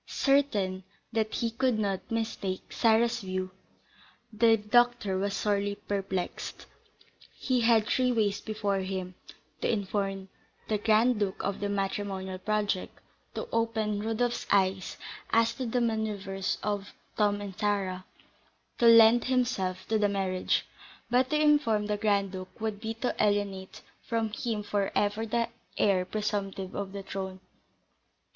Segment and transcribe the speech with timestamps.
[0.07, 3.51] Certain that he could not mistake Sarah's views,
[4.33, 6.65] the doctor was sorely perplexed.
[7.35, 9.13] He had three ways before him,
[9.61, 10.29] to inform
[10.67, 12.99] the Grand Duke of the matrimonial project,
[13.35, 14.97] to open Rodolph's eyes
[15.29, 18.03] as to the manoeuvres of Tom and Sarah,
[18.79, 20.65] to lend himself to the marriage.
[21.11, 25.49] But to inform the Grand Duke would be to alienate from him for ever the
[25.77, 27.39] heir presumptive to the throne.